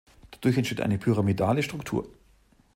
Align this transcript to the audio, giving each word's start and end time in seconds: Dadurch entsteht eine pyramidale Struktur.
Dadurch 0.31 0.57
entsteht 0.57 0.81
eine 0.81 0.97
pyramidale 0.97 1.61
Struktur. 1.61 2.09